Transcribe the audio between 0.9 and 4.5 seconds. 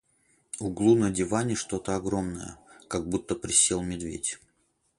на диване что-то огромное, как будто присел медведь.